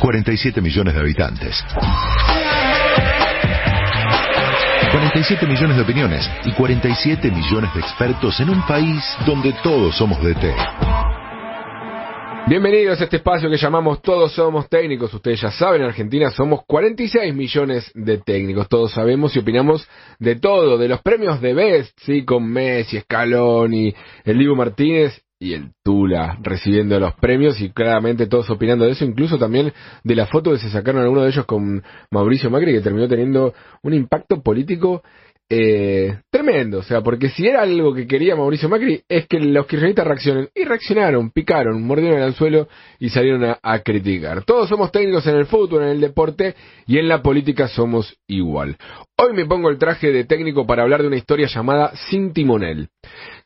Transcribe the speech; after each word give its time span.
47 0.00 0.60
millones 0.60 0.94
de 0.94 1.00
habitantes. 1.00 1.64
47 4.92 5.46
millones 5.46 5.76
de 5.76 5.82
opiniones 5.82 6.30
y 6.44 6.52
47 6.52 7.30
millones 7.30 7.72
de 7.74 7.80
expertos 7.80 8.38
en 8.40 8.50
un 8.50 8.62
país 8.66 9.02
donde 9.26 9.52
todos 9.62 9.96
somos 9.96 10.22
de 10.22 10.34
té. 10.34 10.54
Bienvenidos 12.48 13.00
a 13.00 13.04
este 13.04 13.16
espacio 13.16 13.50
que 13.50 13.56
llamamos 13.56 14.00
Todos 14.02 14.32
Somos 14.32 14.68
Técnicos. 14.68 15.12
Ustedes 15.12 15.40
ya 15.40 15.50
saben, 15.50 15.82
en 15.82 15.88
Argentina 15.88 16.30
somos 16.30 16.60
46 16.64 17.34
millones 17.34 17.90
de 17.94 18.18
técnicos. 18.18 18.68
Todos 18.68 18.92
sabemos 18.92 19.34
y 19.34 19.40
opinamos 19.40 19.88
de 20.20 20.36
todo, 20.36 20.78
de 20.78 20.88
los 20.88 21.02
premios 21.02 21.40
de 21.40 21.54
Best, 21.54 21.98
sí, 22.02 22.24
con 22.24 22.48
Messi, 22.48 23.00
Scaloni, 23.00 23.92
el 24.24 24.38
Dibu 24.38 24.54
Martínez 24.54 25.25
y 25.38 25.52
el 25.52 25.72
Tula 25.82 26.38
recibiendo 26.42 26.98
los 26.98 27.14
premios 27.14 27.60
y 27.60 27.70
claramente 27.70 28.26
todos 28.26 28.48
opinando 28.50 28.84
de 28.86 28.92
eso, 28.92 29.04
incluso 29.04 29.38
también 29.38 29.72
de 30.02 30.14
la 30.14 30.26
foto 30.26 30.52
que 30.52 30.58
se 30.58 30.70
sacaron 30.70 31.02
algunos 31.02 31.24
de 31.24 31.30
ellos 31.30 31.46
con 31.46 31.82
Mauricio 32.10 32.50
Macri 32.50 32.72
que 32.72 32.80
terminó 32.80 33.06
teniendo 33.06 33.52
un 33.82 33.94
impacto 33.94 34.42
político 34.42 35.02
eh, 35.48 36.18
tremendo, 36.28 36.78
o 36.78 36.82
sea, 36.82 37.02
porque 37.02 37.28
si 37.28 37.46
era 37.46 37.62
algo 37.62 37.94
que 37.94 38.08
quería 38.08 38.34
Mauricio 38.34 38.68
Macri 38.68 39.02
es 39.08 39.28
que 39.28 39.38
los 39.38 39.66
kirchneristas 39.66 40.04
reaccionen 40.04 40.48
y 40.52 40.64
reaccionaron, 40.64 41.30
picaron, 41.30 41.84
mordieron 41.84 42.18
el 42.18 42.24
anzuelo 42.24 42.66
y 42.98 43.10
salieron 43.10 43.56
a, 43.62 43.78
criticar. 43.80 44.44
Todos 44.44 44.68
somos 44.68 44.90
técnicos 44.90 45.24
en 45.28 45.36
el 45.36 45.46
fútbol, 45.46 45.84
en 45.84 45.90
el 45.90 46.00
deporte 46.00 46.56
y 46.88 46.98
en 46.98 47.06
la 47.06 47.22
política 47.22 47.68
somos 47.68 48.16
igual. 48.26 48.76
Hoy 49.18 49.34
me 49.34 49.46
pongo 49.46 49.70
el 49.70 49.78
traje 49.78 50.10
de 50.10 50.24
técnico 50.24 50.66
para 50.66 50.82
hablar 50.82 51.02
de 51.02 51.08
una 51.08 51.16
historia 51.16 51.46
llamada 51.46 51.92
Sin 52.10 52.32
Timonel. 52.32 52.88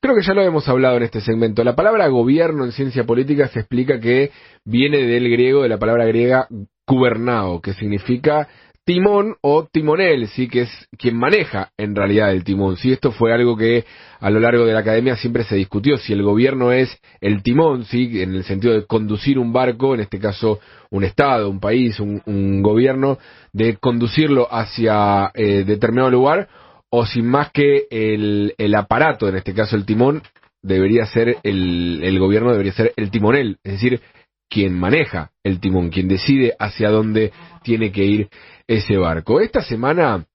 Creo 0.00 0.14
que 0.14 0.22
ya 0.22 0.32
lo 0.32 0.40
hemos 0.40 0.66
hablado 0.68 0.96
en 0.96 1.02
este 1.02 1.20
segmento. 1.20 1.62
La 1.64 1.76
palabra 1.76 2.08
gobierno 2.08 2.64
en 2.64 2.72
ciencia 2.72 3.04
política 3.04 3.48
se 3.48 3.60
explica 3.60 4.00
que 4.00 4.30
viene 4.64 5.02
del 5.02 5.28
griego, 5.30 5.62
de 5.62 5.68
la 5.68 5.78
palabra 5.78 6.06
griega 6.06 6.48
gubernao, 6.86 7.60
que 7.60 7.74
significa 7.74 8.48
timón 8.84 9.36
o 9.42 9.68
timonel, 9.70 10.28
sí, 10.28 10.48
que 10.48 10.62
es 10.62 10.88
quien 10.98 11.16
maneja 11.16 11.70
en 11.76 11.94
realidad 11.94 12.32
el 12.32 12.44
timón. 12.44 12.76
Sí, 12.76 12.92
esto 12.92 13.12
fue 13.12 13.32
algo 13.32 13.56
que 13.56 13.84
a 14.18 14.30
lo 14.30 14.40
largo 14.40 14.64
de 14.64 14.72
la 14.72 14.80
academia 14.80 15.16
siempre 15.16 15.44
se 15.44 15.56
discutió, 15.56 15.96
si 15.96 16.12
el 16.12 16.22
gobierno 16.22 16.72
es 16.72 17.00
el 17.20 17.42
timón, 17.42 17.84
sí, 17.84 18.20
en 18.22 18.34
el 18.34 18.44
sentido 18.44 18.74
de 18.74 18.86
conducir 18.86 19.38
un 19.38 19.52
barco, 19.52 19.94
en 19.94 20.00
este 20.00 20.18
caso 20.18 20.58
un 20.90 21.04
estado, 21.04 21.48
un 21.48 21.60
país, 21.60 22.00
un, 22.00 22.22
un 22.26 22.62
gobierno, 22.62 23.18
de 23.52 23.76
conducirlo 23.76 24.48
hacia 24.50 25.30
eh, 25.34 25.64
determinado 25.64 26.10
lugar, 26.10 26.48
o 26.90 27.06
sin 27.06 27.26
más 27.26 27.50
que 27.52 27.86
el, 27.90 28.54
el 28.58 28.74
aparato, 28.74 29.28
en 29.28 29.36
este 29.36 29.54
caso 29.54 29.76
el 29.76 29.84
timón, 29.84 30.22
debería 30.62 31.06
ser 31.06 31.36
el, 31.42 32.00
el 32.02 32.18
gobierno 32.18 32.50
debería 32.50 32.72
ser 32.72 32.92
el 32.96 33.10
timonel, 33.10 33.58
es 33.62 33.74
decir, 33.74 34.00
quien 34.50 34.78
maneja 34.78 35.30
el 35.44 35.60
timón, 35.60 35.88
quien 35.88 36.08
decide 36.08 36.54
hacia 36.58 36.90
dónde 36.90 37.32
tiene 37.62 37.92
que 37.92 38.04
ir 38.04 38.28
ese 38.66 38.96
barco. 38.96 39.40
Esta 39.40 39.62
semana 39.62 40.26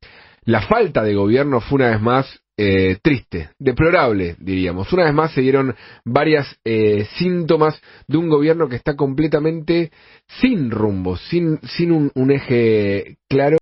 la 0.45 0.61
falta 0.61 1.03
de 1.03 1.13
gobierno 1.13 1.59
fue 1.59 1.77
una 1.77 1.89
vez 1.89 2.01
más 2.01 2.39
eh, 2.57 2.97
triste, 3.01 3.49
deplorable, 3.59 4.37
diríamos. 4.39 4.91
Una 4.93 5.03
vez 5.03 5.13
más 5.13 5.33
se 5.33 5.41
dieron 5.41 5.75
varias 6.05 6.57
eh, 6.63 7.05
síntomas 7.17 7.79
de 8.07 8.17
un 8.17 8.29
gobierno 8.29 8.69
que 8.69 8.77
está 8.77 8.95
completamente 8.95 9.91
sin 10.39 10.71
rumbo, 10.71 11.17
sin, 11.17 11.59
sin 11.63 11.91
un, 11.91 12.11
un 12.15 12.31
eje 12.31 13.17
claro 13.29 13.57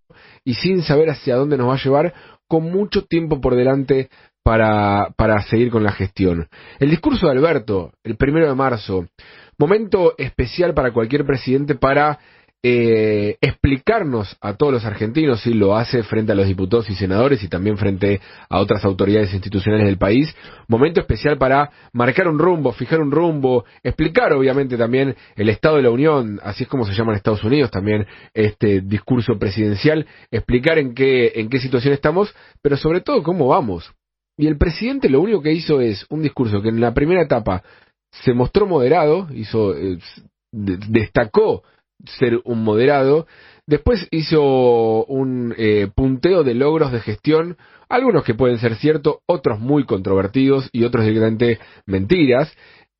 y 0.46 0.54
sin 0.54 0.84
saber 0.84 1.10
hacia 1.10 1.36
dónde 1.36 1.58
nos 1.58 1.70
va 1.70 1.74
a 1.74 1.84
llevar, 1.84 2.14
con 2.48 2.72
mucho 2.72 3.06
tiempo 3.06 3.42
por 3.42 3.56
delante 3.56 4.10
para, 4.44 5.10
para 5.16 5.42
seguir 5.44 5.72
con 5.72 5.84
la 5.84 5.94
gestión. 5.94 6.48
El 6.80 6.90
discurso 6.90 7.26
de 7.26 7.32
Alberto, 7.32 7.94
el 8.04 8.18
primero 8.18 8.48
de 8.48 8.56
marzo, 8.56 9.08
momento 9.58 10.14
especial 10.18 10.74
para 10.74 10.92
cualquier 10.92 11.26
presidente 11.26 11.76
para 11.76 12.20
eh, 12.66 13.36
explicarnos 13.42 14.38
a 14.40 14.54
todos 14.54 14.72
los 14.72 14.86
argentinos, 14.86 15.42
si 15.42 15.54
lo 15.54 15.76
hace 15.76 16.02
frente 16.04 16.32
a 16.32 16.36
los 16.36 16.48
diputados 16.48 16.90
y 16.90 16.96
senadores 16.96 17.44
y 17.44 17.50
también 17.50 17.78
frente 17.78 18.22
a 18.48 18.60
otras 18.60 18.86
autoridades 18.86 19.34
institucionales 19.34 19.86
del 19.86 19.98
país, 19.98 20.34
momento 20.70 21.02
especial 21.02 21.38
para 21.38 21.70
marcar 21.92 22.30
un 22.30 22.40
rumbo, 22.40 22.72
fijar 22.72 23.02
un 23.02 23.12
rumbo, 23.12 23.66
explicar 23.84 24.32
obviamente 24.32 24.78
también 24.78 25.14
el 25.36 25.50
Estado 25.50 25.76
de 25.76 25.84
la 25.84 25.90
Unión, 25.90 26.40
así 26.42 26.64
es 26.64 26.70
como 26.70 26.86
se 26.86 26.94
llama 26.94 27.12
en 27.12 27.18
Estados 27.18 27.44
Unidos 27.44 27.70
también 27.70 28.08
este 28.34 28.80
discurso 28.80 29.38
presidencial, 29.38 30.08
explicar 30.32 30.78
en 30.78 30.94
qué, 30.94 31.34
en 31.36 31.50
qué 31.50 31.60
situación 31.60 31.94
estamos, 31.94 32.34
pero 32.62 32.78
sobre 32.78 33.02
todo 33.02 33.24
cómo 33.24 33.48
vamos. 33.48 33.92
Y 34.38 34.48
el 34.48 34.58
presidente 34.58 35.10
lo 35.10 35.20
único 35.20 35.42
que 35.42 35.52
hizo 35.52 35.82
es 35.82 36.06
un 36.10 36.22
discurso 36.22 36.62
que 36.62 36.70
en 36.70 36.80
la 36.80 36.94
primera 36.94 37.24
etapa 37.24 37.62
se 38.22 38.34
mostró 38.34 38.66
moderado, 38.66 39.28
hizo, 39.34 39.76
eh, 39.76 39.98
destacó 40.52 41.64
ser 42.06 42.42
un 42.46 42.64
moderado. 42.64 43.28
Después 43.66 44.08
hizo 44.12 45.06
un 45.06 45.54
eh, 45.58 45.88
punteo 45.94 46.44
de 46.44 46.54
logros 46.54 46.92
de 46.92 47.00
gestión, 47.00 47.58
algunos 47.90 48.24
que 48.24 48.34
pueden 48.34 48.60
ser 48.60 48.76
ciertos, 48.76 49.18
otros 49.26 49.60
muy 49.60 49.86
controvertidos 49.86 50.70
y 50.72 50.84
otros 50.84 51.06
directamente 51.06 51.60
mentiras 51.86 52.52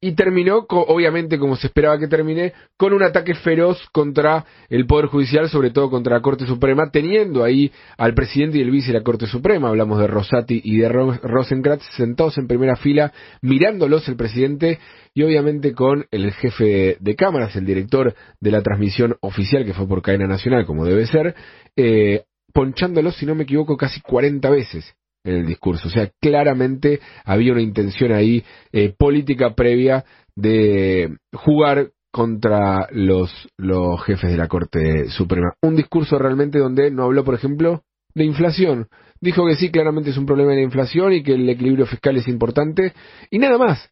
y 0.04 0.16
terminó, 0.16 0.66
obviamente 0.70 1.40
como 1.40 1.56
se 1.56 1.68
esperaba 1.68 1.98
que 1.98 2.10
termine, 2.10 2.52
con 2.76 2.92
un 2.92 3.04
ataque 3.04 3.36
feroz 3.36 3.80
contra 3.94 4.44
el 4.68 4.86
Poder 4.86 5.06
Judicial, 5.06 5.48
sobre 5.48 5.72
todo 5.72 5.90
contra 5.90 6.18
la 6.18 6.22
Corte 6.22 6.46
Suprema, 6.46 6.92
teniendo 6.92 7.42
ahí 7.42 7.72
al 7.98 8.14
presidente 8.14 8.58
y 8.58 8.62
el 8.62 8.70
vice 8.70 8.92
de 8.92 8.98
la 8.98 9.04
Corte 9.04 9.28
Suprema, 9.28 9.70
hablamos 9.70 10.00
de 10.00 10.08
Rosati 10.08 10.60
y 10.62 10.76
de 10.76 10.90
Rosenkratz, 10.90 11.84
sentados 11.96 12.38
en 12.38 12.48
primera 12.48 12.76
fila, 12.76 13.14
mirándolos 13.42 14.06
el 14.10 14.18
presidente 14.18 14.80
y 15.14 15.24
obviamente 15.24 15.72
con 15.72 16.06
el 16.12 16.34
jefe 16.34 16.98
de 17.00 17.16
cámaras, 17.16 17.56
el 17.56 17.66
director 17.66 18.14
de 18.42 18.52
la 18.52 18.62
transmisión 18.62 19.16
oficial, 19.22 19.64
que 19.64 19.74
fue 19.74 19.88
por 19.88 20.02
cadena 20.02 20.28
nacional, 20.28 20.66
como 20.66 20.84
debe 20.84 21.08
ser, 21.08 21.34
eh, 21.78 22.24
ponchándolos, 22.54 23.16
si 23.16 23.26
no 23.26 23.36
me 23.36 23.44
equivoco, 23.44 23.78
casi 23.78 24.02
40 24.02 24.50
veces 24.50 24.94
en 25.24 25.36
el 25.36 25.46
discurso. 25.46 25.88
O 25.88 25.92
sea, 25.92 26.10
claramente 26.22 27.00
había 27.26 27.54
una 27.54 27.62
intención 27.62 28.12
ahí 28.12 28.44
eh, 28.72 28.94
política 28.98 29.54
previa 29.56 30.06
de 30.36 31.18
jugar 31.34 31.92
contra 32.12 32.88
los, 32.92 33.32
los 33.58 34.04
jefes 34.04 34.32
de 34.32 34.38
la 34.38 34.48
Corte 34.48 35.10
Suprema. 35.10 35.54
Un 35.62 35.76
discurso 35.76 36.20
realmente 36.20 36.60
donde 36.60 36.92
no 36.92 37.04
habló, 37.04 37.24
por 37.24 37.34
ejemplo, 37.34 37.84
de 38.14 38.24
inflación. 38.24 38.88
Dijo 39.20 39.48
que 39.48 39.56
sí, 39.56 39.72
claramente 39.72 40.12
es 40.12 40.18
un 40.18 40.26
problema 40.26 40.52
de 40.52 40.58
la 40.58 40.64
inflación 40.64 41.14
y 41.14 41.24
que 41.24 41.34
el 41.34 41.50
equilibrio 41.50 41.86
fiscal 41.86 42.16
es 42.18 42.28
importante. 42.28 42.94
Y 43.32 43.40
nada 43.40 43.58
más. 43.58 43.90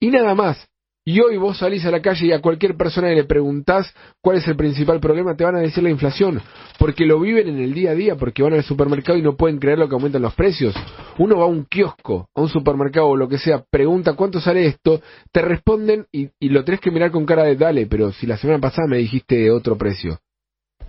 Y 0.00 0.10
nada 0.10 0.34
más. 0.34 0.68
Y 1.08 1.20
hoy 1.20 1.36
vos 1.36 1.58
salís 1.58 1.84
a 1.84 1.92
la 1.92 2.02
calle 2.02 2.26
y 2.26 2.32
a 2.32 2.40
cualquier 2.40 2.76
persona 2.76 3.10
le 3.10 3.22
preguntás 3.22 3.94
cuál 4.20 4.38
es 4.38 4.48
el 4.48 4.56
principal 4.56 4.98
problema, 4.98 5.36
te 5.36 5.44
van 5.44 5.54
a 5.54 5.60
decir 5.60 5.84
la 5.84 5.90
inflación, 5.90 6.42
porque 6.80 7.06
lo 7.06 7.20
viven 7.20 7.46
en 7.46 7.60
el 7.60 7.74
día 7.74 7.92
a 7.92 7.94
día, 7.94 8.16
porque 8.16 8.42
van 8.42 8.54
al 8.54 8.64
supermercado 8.64 9.16
y 9.16 9.22
no 9.22 9.36
pueden 9.36 9.60
creer 9.60 9.78
lo 9.78 9.88
que 9.88 9.94
aumentan 9.94 10.22
los 10.22 10.34
precios. 10.34 10.74
Uno 11.18 11.38
va 11.38 11.44
a 11.44 11.46
un 11.46 11.64
kiosco, 11.66 12.28
a 12.34 12.40
un 12.40 12.48
supermercado 12.48 13.06
o 13.06 13.16
lo 13.16 13.28
que 13.28 13.38
sea, 13.38 13.62
pregunta 13.70 14.14
cuánto 14.14 14.40
sale 14.40 14.66
esto, 14.66 15.00
te 15.30 15.42
responden 15.42 16.06
y, 16.10 16.28
y 16.40 16.48
lo 16.48 16.64
tenés 16.64 16.80
que 16.80 16.90
mirar 16.90 17.12
con 17.12 17.24
cara 17.24 17.44
de 17.44 17.54
dale, 17.54 17.86
pero 17.86 18.10
si 18.10 18.26
la 18.26 18.36
semana 18.36 18.58
pasada 18.58 18.88
me 18.88 18.98
dijiste 18.98 19.48
otro 19.52 19.78
precio. 19.78 20.18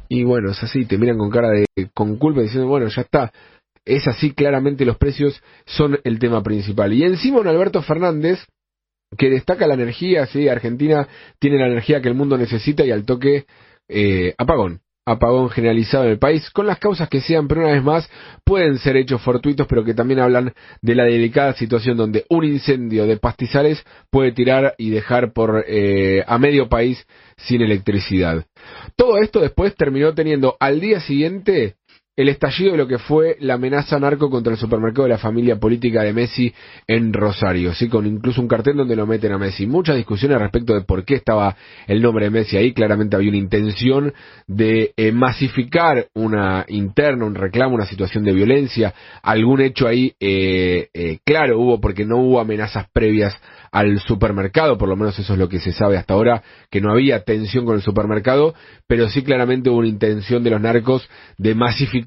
Y 0.10 0.24
bueno, 0.24 0.50
es 0.50 0.64
así, 0.64 0.86
te 0.86 0.98
miran 0.98 1.20
con 1.20 1.30
cara 1.30 1.50
de 1.50 1.68
con 1.94 2.18
culpa 2.18 2.42
diciendo, 2.42 2.68
bueno, 2.68 2.88
ya 2.88 3.04
está. 3.04 3.32
Es 3.86 4.08
así, 4.08 4.32
claramente 4.32 4.84
los 4.84 4.98
precios 4.98 5.40
son 5.68 6.00
el 6.04 6.18
tema 6.18 6.42
principal. 6.42 6.92
Y 6.92 7.04
encima 7.04 7.40
un 7.40 7.48
Alberto 7.48 7.84
Fernández 7.84 8.40
que 9.16 9.30
destaca 9.30 9.68
la 9.68 9.76
energía, 9.76 10.26
sí, 10.26 10.48
Argentina 10.50 11.08
tiene 11.40 11.58
la 11.58 11.68
energía 11.68 12.02
que 12.02 12.10
el 12.10 12.16
mundo 12.16 12.38
necesita 12.38 12.86
y 12.86 12.92
al 12.92 13.06
toque 13.06 13.46
eh, 13.88 14.34
apagón, 14.38 14.82
apagón 15.06 15.50
generalizado 15.50 16.04
en 16.04 16.12
el 16.12 16.20
país, 16.20 16.50
con 16.50 16.68
las 16.68 16.80
causas 16.80 17.08
que 17.08 17.22
sean, 17.22 17.48
pero 17.48 17.62
una 17.62 17.72
vez 17.72 17.84
más 17.84 18.10
pueden 18.44 18.78
ser 18.78 18.98
hechos 18.98 19.22
fortuitos, 19.22 19.66
pero 19.68 19.86
que 19.86 19.94
también 19.94 20.20
hablan 20.20 20.54
de 20.82 20.96
la 20.96 21.06
delicada 21.06 21.54
situación 21.54 21.96
donde 21.96 22.26
un 22.30 22.44
incendio 22.44 23.08
de 23.08 23.16
pastizales 23.16 23.82
puede 24.12 24.34
tirar 24.34 24.76
y 24.78 24.90
dejar 24.90 25.32
por 25.32 25.64
eh, 25.66 26.26
a 26.28 26.38
medio 26.38 26.68
país 26.68 27.08
sin 27.38 27.62
electricidad. 27.62 28.46
Todo 28.98 29.20
esto 29.20 29.40
después 29.40 29.74
terminó 29.76 30.14
teniendo 30.14 30.58
al 30.60 30.82
día 30.82 31.00
siguiente 31.00 31.76
el 32.18 32.30
estallido 32.30 32.72
de 32.72 32.80
lo 32.80 32.88
que 32.88 32.98
fue 32.98 33.38
la 33.42 33.54
amenaza 33.54 34.00
narco 34.00 34.32
contra 34.32 34.52
el 34.52 34.58
supermercado 34.58 35.04
de 35.04 35.14
la 35.14 35.20
familia 35.20 35.58
política 35.58 36.02
de 36.02 36.14
Messi 36.14 36.52
en 36.88 37.14
Rosario, 37.14 37.76
¿sí? 37.76 37.88
con 37.88 38.08
incluso 38.08 38.42
un 38.42 38.48
cartel 38.48 38.76
donde 38.76 38.96
lo 38.96 39.06
meten 39.06 39.34
a 39.34 39.38
Messi. 39.38 39.68
Muchas 39.68 39.96
discusiones 39.96 40.40
respecto 40.40 40.74
de 40.74 40.82
por 40.82 41.06
qué 41.06 41.14
estaba 41.14 41.56
el 41.86 42.02
nombre 42.02 42.26
de 42.26 42.32
Messi 42.32 42.58
ahí. 42.58 42.74
Claramente 42.74 43.16
había 43.16 43.30
una 43.30 43.38
intención 43.38 44.14
de 44.48 44.94
eh, 44.98 45.12
masificar 45.12 46.08
una 46.16 46.66
interna, 46.70 47.24
un 47.24 47.36
reclamo, 47.36 47.76
una 47.76 47.86
situación 47.86 48.24
de 48.24 48.34
violencia. 48.34 48.96
Algún 49.22 49.62
hecho 49.62 49.88
ahí, 49.88 50.16
eh, 50.20 50.90
eh, 50.96 51.20
claro, 51.24 51.60
hubo 51.60 51.80
porque 51.80 52.04
no 52.04 52.18
hubo 52.18 52.40
amenazas 52.40 52.88
previas 52.92 53.40
al 53.72 54.00
supermercado, 54.00 54.76
por 54.80 54.90
lo 54.90 54.96
menos 54.96 55.20
eso 55.20 55.34
es 55.34 55.40
lo 55.40 55.50
que 55.50 55.60
se 55.60 55.72
sabe 55.72 55.98
hasta 55.98 56.16
ahora, 56.16 56.42
que 56.72 56.82
no 56.82 56.92
había 56.92 57.24
tensión 57.24 57.64
con 57.66 57.76
el 57.76 57.82
supermercado, 57.84 58.56
pero 58.88 59.08
sí 59.08 59.22
claramente 59.22 59.70
hubo 59.70 59.80
una 59.80 59.88
intención 59.88 60.44
de 60.44 60.50
los 60.50 60.62
narcos 60.62 61.08
de 61.38 61.54
masificar 61.54 62.07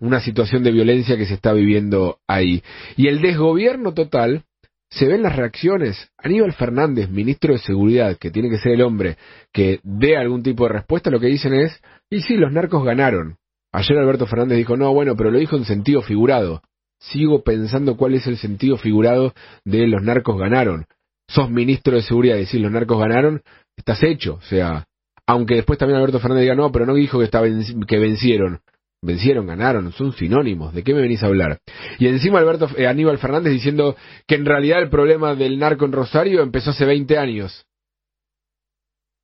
una 0.00 0.20
situación 0.20 0.62
de 0.62 0.72
violencia 0.72 1.16
que 1.16 1.26
se 1.26 1.34
está 1.34 1.52
viviendo 1.52 2.18
ahí. 2.26 2.62
Y 2.96 3.08
el 3.08 3.20
desgobierno 3.20 3.92
total 3.94 4.44
se 4.90 5.06
ven 5.06 5.22
las 5.22 5.36
reacciones. 5.36 6.10
Aníbal 6.18 6.52
Fernández, 6.52 7.08
ministro 7.08 7.54
de 7.54 7.58
Seguridad, 7.58 8.16
que 8.18 8.30
tiene 8.30 8.50
que 8.50 8.58
ser 8.58 8.72
el 8.72 8.82
hombre 8.82 9.16
que 9.52 9.80
dé 9.82 10.16
algún 10.16 10.42
tipo 10.42 10.64
de 10.64 10.74
respuesta, 10.74 11.10
lo 11.10 11.18
que 11.18 11.28
dicen 11.28 11.54
es, 11.54 11.80
y 12.10 12.20
sí, 12.20 12.36
los 12.36 12.52
narcos 12.52 12.84
ganaron. 12.84 13.36
Ayer 13.72 13.96
Alberto 13.96 14.26
Fernández 14.26 14.58
dijo, 14.58 14.76
no, 14.76 14.92
bueno, 14.92 15.16
pero 15.16 15.30
lo 15.30 15.38
dijo 15.38 15.56
en 15.56 15.64
sentido 15.64 16.02
figurado. 16.02 16.62
Sigo 17.00 17.42
pensando 17.42 17.96
cuál 17.96 18.14
es 18.14 18.26
el 18.26 18.36
sentido 18.36 18.76
figurado 18.76 19.32
de 19.64 19.86
los 19.86 20.02
narcos 20.02 20.38
ganaron. 20.38 20.84
Sos 21.26 21.50
ministro 21.50 21.96
de 21.96 22.02
Seguridad 22.02 22.36
y 22.36 22.40
decir 22.40 22.60
los 22.60 22.70
narcos 22.70 23.00
ganaron, 23.00 23.42
estás 23.76 24.02
hecho. 24.02 24.34
O 24.34 24.42
sea, 24.42 24.84
aunque 25.26 25.54
después 25.54 25.78
también 25.78 25.98
Alberto 25.98 26.20
Fernández 26.20 26.42
diga, 26.42 26.54
no, 26.54 26.70
pero 26.70 26.84
no 26.84 26.94
dijo 26.94 27.18
que, 27.18 27.24
está 27.24 27.42
que 27.88 27.98
vencieron. 27.98 28.60
Vencieron, 29.04 29.46
ganaron, 29.46 29.90
son 29.92 30.12
sinónimos. 30.12 30.72
¿De 30.72 30.84
qué 30.84 30.94
me 30.94 31.00
venís 31.00 31.22
a 31.22 31.26
hablar? 31.26 31.58
Y 31.98 32.06
encima 32.06 32.38
Alberto 32.38 32.68
eh, 32.76 32.86
Aníbal 32.86 33.18
Fernández 33.18 33.52
diciendo 33.52 33.96
que 34.28 34.36
en 34.36 34.44
realidad 34.44 34.80
el 34.80 34.90
problema 34.90 35.34
del 35.34 35.58
narco 35.58 35.84
en 35.84 35.92
Rosario 35.92 36.40
empezó 36.40 36.70
hace 36.70 36.84
20 36.84 37.18
años. 37.18 37.66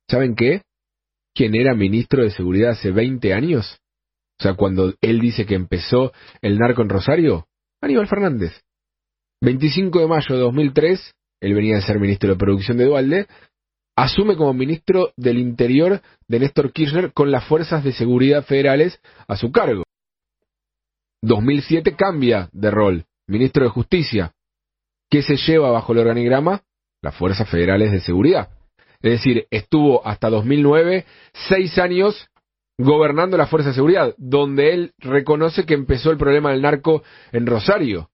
¿Saben 0.09 0.35
qué? 0.35 0.63
¿Quién 1.33 1.55
era 1.55 1.73
ministro 1.75 2.23
de 2.23 2.31
Seguridad 2.31 2.71
hace 2.71 2.91
20 2.91 3.33
años? 3.33 3.79
O 4.39 4.43
sea, 4.43 4.55
cuando 4.55 4.93
él 4.99 5.19
dice 5.19 5.45
que 5.45 5.55
empezó 5.55 6.11
el 6.41 6.57
narco 6.57 6.81
en 6.81 6.89
Rosario, 6.89 7.47
Aníbal 7.81 8.07
Fernández. 8.07 8.51
25 9.41 9.99
de 9.99 10.07
mayo 10.07 10.35
de 10.35 10.41
2003, 10.41 11.13
él 11.41 11.53
venía 11.53 11.75
de 11.75 11.81
ser 11.81 11.99
ministro 11.99 12.29
de 12.29 12.35
Producción 12.35 12.77
de 12.77 12.85
Dualde, 12.85 13.27
asume 14.03 14.35
como 14.35 14.53
ministro 14.53 15.11
del 15.17 15.37
Interior 15.37 16.01
de 16.27 16.39
Néstor 16.39 16.71
Kirchner 16.71 17.11
con 17.11 17.31
las 17.31 17.43
fuerzas 17.45 17.83
de 17.83 17.91
seguridad 17.91 18.43
federales 18.43 18.99
a 19.27 19.35
su 19.35 19.51
cargo. 19.51 19.83
2007 21.21 21.95
cambia 21.95 22.49
de 22.53 22.71
rol, 22.71 23.05
ministro 23.27 23.65
de 23.65 23.69
Justicia. 23.69 24.33
¿Qué 25.09 25.21
se 25.21 25.35
lleva 25.35 25.71
bajo 25.71 25.91
el 25.91 25.99
organigrama? 25.99 26.63
Las 27.01 27.15
fuerzas 27.15 27.49
federales 27.49 27.91
de 27.91 27.99
seguridad. 27.99 28.49
Es 29.01 29.11
decir, 29.11 29.47
estuvo 29.49 30.05
hasta 30.05 30.29
2009 30.29 31.05
seis 31.33 31.77
años 31.77 32.29
gobernando 32.77 33.37
la 33.37 33.47
fuerza 33.47 33.69
de 33.69 33.75
seguridad, 33.75 34.13
donde 34.17 34.73
él 34.73 34.93
reconoce 34.99 35.65
que 35.65 35.73
empezó 35.73 36.11
el 36.11 36.17
problema 36.17 36.51
del 36.51 36.61
narco 36.61 37.03
en 37.31 37.45
Rosario. 37.45 38.09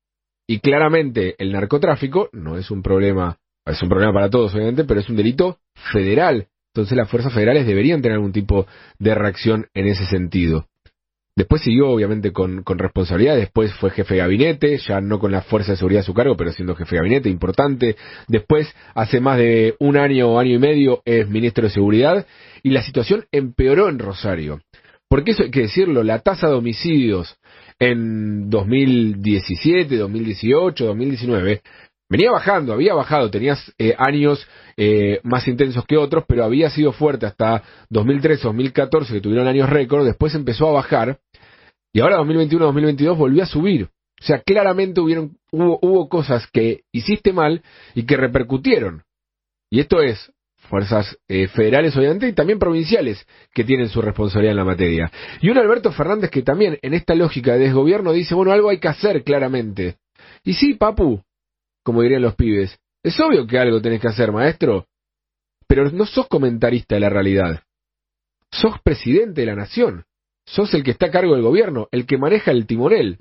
Y 0.48 0.60
claramente 0.60 1.36
el 1.38 1.52
narcotráfico 1.52 2.30
no 2.32 2.58
es 2.58 2.72
un 2.72 2.82
problema 2.82 3.38
es 3.66 3.82
un 3.82 3.90
problema 3.90 4.14
para 4.14 4.30
todos, 4.30 4.54
obviamente, 4.54 4.84
pero 4.84 5.00
es 5.00 5.10
un 5.10 5.16
delito 5.16 5.60
federal. 5.92 6.48
Entonces 6.74 6.98
las 6.98 7.10
fuerzas 7.10 7.34
federales 7.34 7.66
deberían 7.66 8.02
tener 8.02 8.16
algún 8.16 8.34
tipo 8.34 8.68
de 9.00 9.16
reacción 9.16 9.68
en 9.74 9.88
ese 9.88 10.06
sentido. 10.06 10.68
Después 11.38 11.64
siguió, 11.64 11.90
obviamente, 11.90 12.32
con, 12.32 12.64
responsabilidad. 12.66 13.36
Después 13.36 13.74
fue 13.74 13.90
jefe 13.90 14.14
de 14.14 14.20
gabinete, 14.22 14.78
ya 14.78 15.02
no 15.02 15.20
con 15.20 15.34
la 15.34 15.42
fuerza 15.42 15.72
de 15.72 15.78
seguridad 15.78 16.02
a 16.02 16.06
su 16.06 16.14
cargo, 16.14 16.38
pero 16.38 16.52
siendo 16.54 16.76
jefe 16.76 16.96
de 16.96 17.00
gabinete, 17.00 17.30
importante. 17.30 17.98
Después, 18.30 18.74
hace 18.94 19.20
más 19.20 19.38
de 19.38 19.76
un 19.80 19.98
año 19.98 20.30
o 20.30 20.40
año 20.40 20.56
y 20.56 20.60
medio, 20.60 21.02
es 21.04 21.28
ministro 21.28 21.66
de 21.66 21.72
seguridad. 21.72 22.26
Y 22.64 22.70
la 22.70 22.84
situación 22.84 23.26
empeoró 23.34 23.90
en 23.90 24.00
Rosario. 24.00 24.62
Porque 25.10 25.32
eso 25.32 25.44
hay 25.44 25.52
que 25.52 25.62
decirlo, 25.62 26.04
la 26.04 26.20
tasa 26.20 26.48
de 26.48 26.56
homicidios 26.56 27.38
en 27.80 28.50
2017, 28.50 29.98
2018, 29.98 30.86
2019 30.86 31.62
venía 32.10 32.32
bajando, 32.32 32.74
había 32.74 32.94
bajado, 32.94 33.30
tenías 33.30 33.74
eh, 33.78 33.96
años 33.98 34.46
eh, 34.78 35.20
más 35.24 35.48
intensos 35.48 35.86
que 35.86 35.98
otros, 35.98 36.24
pero 36.28 36.44
había 36.44 36.70
sido 36.70 36.92
fuerte 36.92 37.26
hasta 37.26 37.64
2013, 37.90 38.44
2014, 38.44 39.14
que 39.14 39.22
tuvieron 39.22 39.48
años 39.48 39.70
récord, 39.70 40.06
después 40.06 40.36
empezó 40.36 40.70
a 40.70 40.74
bajar, 40.74 41.20
y 41.94 42.02
ahora 42.02 42.18
2021, 42.18 42.66
2022 42.66 43.18
volvió 43.18 43.44
a 43.44 43.48
subir. 43.48 43.90
O 44.22 44.26
sea, 44.26 44.42
claramente 44.42 45.02
hubieron, 45.02 45.38
hubo, 45.52 45.80
hubo 45.82 46.10
cosas 46.10 46.48
que 46.52 46.82
hiciste 46.92 47.34
mal 47.34 47.62
y 47.94 48.04
que 48.04 48.18
repercutieron. 48.18 49.04
Y 49.70 49.80
esto 49.80 50.02
es 50.02 50.32
fuerzas 50.70 51.18
eh, 51.28 51.48
federales, 51.48 51.96
obviamente, 51.96 52.28
y 52.28 52.34
también 52.34 52.60
provinciales 52.60 53.26
que 53.54 53.64
tienen 53.64 53.90
su 53.90 54.02
responsabilidad 54.02 54.52
en 54.52 54.58
la 54.58 54.66
materia. 54.66 55.12
Y 55.42 55.50
un 55.50 55.58
Alberto 55.58 55.92
Fernández 55.92 56.30
que 56.30 56.42
también, 56.42 56.78
en 56.82 56.94
esta 56.94 57.16
lógica 57.16 57.54
de 57.54 57.60
desgobierno, 57.60 58.12
dice, 58.12 58.36
bueno, 58.36 58.52
algo 58.52 58.70
hay 58.70 58.80
que 58.80 58.88
hacer 58.88 59.24
claramente. 59.24 59.98
Y 60.44 60.54
sí, 60.54 60.74
papu, 60.74 61.22
como 61.86 62.02
dirían 62.02 62.24
los 62.24 62.36
pibes. 62.36 62.78
Es 63.04 63.20
obvio 63.20 63.46
que 63.46 63.60
algo 63.60 63.80
tenés 63.80 64.02
que 64.02 64.08
hacer, 64.08 64.32
maestro, 64.32 64.88
pero 65.68 65.90
no 65.92 66.06
sos 66.06 66.28
comentarista 66.28 66.96
de 66.96 67.02
la 67.02 67.10
realidad. 67.10 67.62
Sos 68.52 68.82
presidente 68.84 69.42
de 69.42 69.48
la 69.48 69.56
nación. 69.56 70.06
Sos 70.48 70.74
el 70.74 70.84
que 70.84 70.92
está 70.92 71.08
a 71.08 71.12
cargo 71.12 71.34
del 71.34 71.44
gobierno, 71.44 71.88
el 71.92 72.08
que 72.08 72.18
maneja 72.18 72.52
el 72.52 72.66
timonel. 72.66 73.18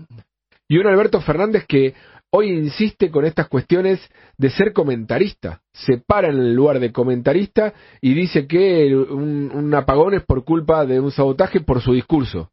Y 0.66 0.78
un 0.78 0.86
Alberto 0.86 1.20
Fernández 1.20 1.66
que 1.68 1.94
hoy 2.30 2.50
insiste 2.50 3.10
con 3.10 3.26
estas 3.26 3.48
cuestiones 3.48 4.00
de 4.38 4.50
ser 4.50 4.72
comentarista. 4.72 5.60
Se 5.72 5.98
para 5.98 6.28
en 6.28 6.38
el 6.38 6.54
lugar 6.54 6.80
de 6.80 6.92
comentarista 6.92 7.74
y 8.00 8.14
dice 8.14 8.46
que 8.46 8.96
un, 8.96 9.50
un 9.52 9.74
apagón 9.74 10.14
es 10.14 10.24
por 10.24 10.44
culpa 10.44 10.86
de 10.86 11.00
un 11.00 11.10
sabotaje 11.10 11.60
por 11.60 11.82
su 11.82 11.92
discurso. 11.92 12.50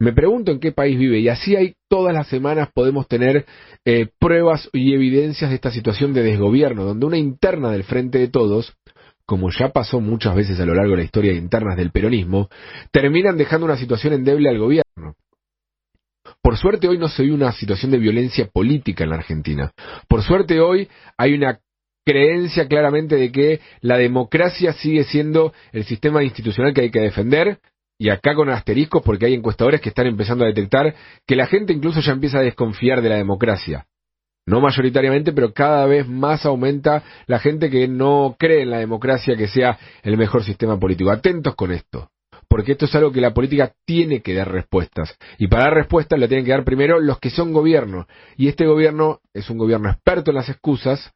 Me 0.00 0.12
pregunto 0.12 0.52
en 0.52 0.60
qué 0.60 0.70
país 0.70 0.96
vive 0.96 1.18
y 1.18 1.28
así 1.28 1.56
hay 1.56 1.74
todas 1.88 2.14
las 2.14 2.28
semanas 2.28 2.68
podemos 2.72 3.08
tener 3.08 3.46
eh, 3.84 4.08
pruebas 4.20 4.68
y 4.72 4.94
evidencias 4.94 5.50
de 5.50 5.56
esta 5.56 5.72
situación 5.72 6.12
de 6.12 6.22
desgobierno, 6.22 6.84
donde 6.84 7.06
una 7.06 7.18
interna 7.18 7.72
del 7.72 7.82
frente 7.82 8.18
de 8.18 8.28
todos, 8.28 8.76
como 9.26 9.50
ya 9.50 9.70
pasó 9.70 10.00
muchas 10.00 10.36
veces 10.36 10.60
a 10.60 10.66
lo 10.66 10.74
largo 10.74 10.92
de 10.92 10.98
la 10.98 11.04
historia 11.04 11.32
de 11.32 11.38
internas 11.38 11.76
del 11.76 11.90
peronismo, 11.90 12.48
terminan 12.92 13.36
dejando 13.36 13.66
una 13.66 13.76
situación 13.76 14.12
endeble 14.12 14.48
al 14.48 14.58
gobierno. 14.58 15.16
Por 16.42 16.56
suerte 16.56 16.86
hoy 16.86 16.98
no 16.98 17.08
se 17.08 17.24
ve 17.24 17.32
una 17.32 17.50
situación 17.50 17.90
de 17.90 17.98
violencia 17.98 18.46
política 18.46 19.02
en 19.02 19.10
la 19.10 19.16
Argentina. 19.16 19.72
Por 20.08 20.22
suerte 20.22 20.60
hoy 20.60 20.88
hay 21.16 21.34
una 21.34 21.58
creencia 22.04 22.68
claramente 22.68 23.16
de 23.16 23.32
que 23.32 23.60
la 23.80 23.98
democracia 23.98 24.72
sigue 24.74 25.02
siendo 25.04 25.52
el 25.72 25.84
sistema 25.84 26.22
institucional 26.22 26.72
que 26.72 26.82
hay 26.82 26.90
que 26.90 27.00
defender, 27.00 27.58
y 27.98 28.10
acá 28.10 28.34
con 28.34 28.48
asteriscos 28.48 29.02
porque 29.02 29.26
hay 29.26 29.34
encuestadores 29.34 29.80
que 29.80 29.88
están 29.88 30.06
empezando 30.06 30.44
a 30.44 30.48
detectar 30.48 30.94
que 31.26 31.36
la 31.36 31.46
gente 31.46 31.72
incluso 31.72 32.00
ya 32.00 32.12
empieza 32.12 32.38
a 32.38 32.42
desconfiar 32.42 33.02
de 33.02 33.08
la 33.08 33.16
democracia. 33.16 33.86
No 34.46 34.60
mayoritariamente, 34.62 35.32
pero 35.32 35.52
cada 35.52 35.84
vez 35.84 36.08
más 36.08 36.46
aumenta 36.46 37.02
la 37.26 37.38
gente 37.38 37.68
que 37.68 37.86
no 37.86 38.36
cree 38.38 38.62
en 38.62 38.70
la 38.70 38.78
democracia 38.78 39.36
que 39.36 39.48
sea 39.48 39.78
el 40.02 40.16
mejor 40.16 40.42
sistema 40.42 40.78
político. 40.78 41.10
Atentos 41.10 41.54
con 41.54 41.70
esto, 41.70 42.08
porque 42.48 42.72
esto 42.72 42.86
es 42.86 42.94
algo 42.94 43.12
que 43.12 43.20
la 43.20 43.34
política 43.34 43.74
tiene 43.84 44.22
que 44.22 44.32
dar 44.32 44.50
respuestas. 44.50 45.14
Y 45.36 45.48
para 45.48 45.64
dar 45.64 45.74
respuestas 45.74 46.18
lo 46.18 46.28
tienen 46.28 46.46
que 46.46 46.52
dar 46.52 46.64
primero 46.64 46.98
los 46.98 47.18
que 47.18 47.28
son 47.28 47.52
gobierno. 47.52 48.06
Y 48.38 48.48
este 48.48 48.64
gobierno 48.64 49.20
es 49.34 49.50
un 49.50 49.58
gobierno 49.58 49.90
experto 49.90 50.30
en 50.30 50.36
las 50.36 50.48
excusas, 50.48 51.12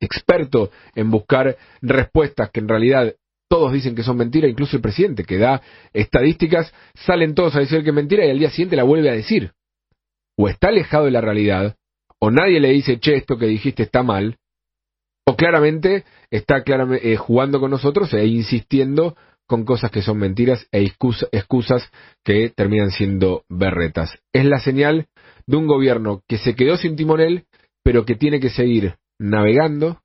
experto 0.00 0.70
en 0.94 1.10
buscar 1.10 1.56
respuestas 1.82 2.50
que 2.50 2.60
en 2.60 2.68
realidad 2.68 3.14
todos 3.52 3.70
dicen 3.70 3.94
que 3.94 4.02
son 4.02 4.16
mentiras, 4.16 4.50
incluso 4.50 4.76
el 4.76 4.82
presidente 4.82 5.24
que 5.24 5.36
da 5.36 5.60
estadísticas, 5.92 6.72
salen 6.94 7.34
todos 7.34 7.54
a 7.54 7.60
decir 7.60 7.82
que 7.82 7.90
es 7.90 7.94
mentira 7.94 8.24
y 8.24 8.30
al 8.30 8.38
día 8.38 8.48
siguiente 8.48 8.76
la 8.76 8.82
vuelve 8.82 9.10
a 9.10 9.12
decir. 9.12 9.52
O 10.38 10.48
está 10.48 10.68
alejado 10.68 11.04
de 11.04 11.10
la 11.10 11.20
realidad, 11.20 11.76
o 12.18 12.30
nadie 12.30 12.60
le 12.60 12.70
dice, 12.70 12.98
che, 12.98 13.14
esto 13.14 13.36
que 13.36 13.44
dijiste 13.44 13.82
está 13.82 14.02
mal, 14.02 14.38
o 15.26 15.36
claramente 15.36 16.04
está 16.30 16.62
claramente, 16.62 17.12
eh, 17.12 17.18
jugando 17.18 17.60
con 17.60 17.70
nosotros 17.70 18.14
e 18.14 18.24
insistiendo 18.24 19.18
con 19.46 19.66
cosas 19.66 19.90
que 19.90 20.00
son 20.00 20.16
mentiras 20.16 20.66
e 20.72 20.90
excusas 21.30 21.90
que 22.24 22.48
terminan 22.56 22.90
siendo 22.90 23.44
berretas. 23.50 24.18
Es 24.32 24.46
la 24.46 24.60
señal 24.60 25.08
de 25.46 25.56
un 25.58 25.66
gobierno 25.66 26.22
que 26.26 26.38
se 26.38 26.54
quedó 26.54 26.78
sin 26.78 26.96
timonel, 26.96 27.44
pero 27.84 28.06
que 28.06 28.14
tiene 28.14 28.40
que 28.40 28.48
seguir 28.48 28.94
navegando 29.18 29.98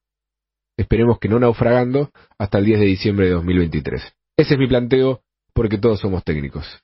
esperemos 0.77 1.19
que 1.19 1.27
no 1.27 1.39
naufragando, 1.39 2.11
hasta 2.37 2.59
el 2.59 2.65
10 2.65 2.79
de 2.79 2.85
diciembre 2.85 3.25
de 3.25 3.33
2023. 3.33 4.13
Ese 4.37 4.53
es 4.53 4.59
mi 4.59 4.67
planteo 4.67 5.21
porque 5.53 5.77
todos 5.77 5.99
somos 5.99 6.23
técnicos. 6.23 6.67